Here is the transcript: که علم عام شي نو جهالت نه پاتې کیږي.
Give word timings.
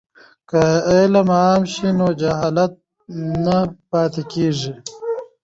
که 0.49 0.61
علم 0.93 1.27
عام 1.41 1.61
شي 1.73 1.89
نو 1.99 2.07
جهالت 2.21 2.73
نه 3.45 3.57
پاتې 3.89 4.23
کیږي. 4.31 4.71